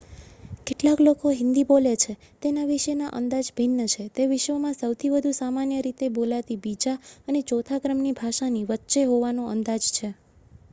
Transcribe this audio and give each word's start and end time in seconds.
કેટલા 0.67 0.93
લોકો 0.99 1.33
હિન્દી 1.33 1.65
બોલે 1.65 1.91
છે 1.95 2.13
તેના 2.41 2.63
વિશેના 2.65 3.11
અંદાજ 3.13 3.51
ભિન્ન 3.55 3.85
છે 3.93 4.07
તે 4.15 4.27
વિશ્વમાં 4.27 4.75
સૌથી 4.75 5.13
વધુ 5.13 5.35
સામાન્ય 5.35 5.83
રીતે 5.83 6.11
બોલાતી 6.11 6.59
બીજા 6.63 6.97
અને 7.27 7.47
ચોથા 7.49 7.81
ક્રમની 7.81 8.17
ભાષાની 8.17 8.67
વચ્ચે 8.67 9.07
હોવાનો 9.07 9.49
અંદાજ 9.49 9.83
છે 9.93 10.09